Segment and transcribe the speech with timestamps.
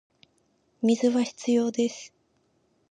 [0.81, 2.11] 水は必要です